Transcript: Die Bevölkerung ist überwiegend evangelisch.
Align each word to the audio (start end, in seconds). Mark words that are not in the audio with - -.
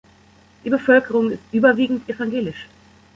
Die 0.65 0.71
Bevölkerung 0.71 1.29
ist 1.29 1.43
überwiegend 1.51 2.09
evangelisch. 2.09 2.67